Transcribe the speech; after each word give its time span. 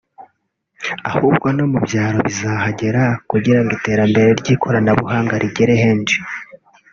ahubwo 1.11 1.47
no 1.57 1.65
mu 1.71 1.79
byaro 1.85 2.17
rizahagera 2.27 3.03
kugirango 3.29 3.71
iterambere 3.77 4.29
ry’ikoranabuhanga 4.39 5.33
rigere 5.43 5.73
henshi 5.83 6.17